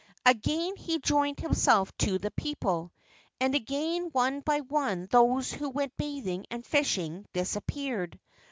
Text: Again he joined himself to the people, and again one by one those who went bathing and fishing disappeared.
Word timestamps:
Again 0.25 0.77
he 0.77 0.97
joined 0.97 1.39
himself 1.41 1.95
to 1.99 2.17
the 2.17 2.31
people, 2.31 2.91
and 3.39 3.53
again 3.53 4.09
one 4.13 4.39
by 4.39 4.61
one 4.61 5.05
those 5.11 5.51
who 5.53 5.69
went 5.69 5.95
bathing 5.95 6.47
and 6.49 6.65
fishing 6.65 7.27
disappeared. 7.33 8.19